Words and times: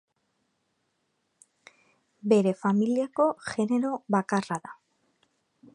Bere 2.33 2.55
familiako 2.63 3.29
genero 3.51 3.95
bakarra 4.19 4.61
da. 4.69 4.77